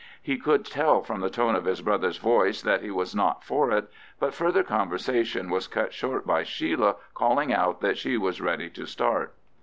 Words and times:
He 0.23 0.39
could 0.39 0.65
tell 0.65 1.03
from 1.03 1.19
the 1.21 1.29
tone 1.29 1.55
of 1.55 1.65
his 1.65 1.79
brother's 1.83 2.17
voice 2.17 2.63
that 2.63 2.81
he 2.81 2.89
was 2.89 3.13
not 3.13 3.43
for 3.43 3.69
it, 3.71 3.87
but 4.19 4.33
further 4.33 4.63
conversation 4.63 5.47
was 5.51 5.67
cut 5.67 5.93
short 5.93 6.25
by 6.25 6.41
Sheila 6.41 6.95
calling 7.13 7.53
out 7.53 7.81
that 7.81 7.99
she 7.99 8.17
was 8.17 8.41
ready 8.41 8.67
to 8.71 8.87
start. 8.87 9.35